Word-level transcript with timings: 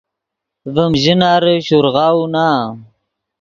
ڤیم 0.73 0.93
ژناری 1.03 1.55
شورغاؤو 1.67 2.23
نا 2.33 2.47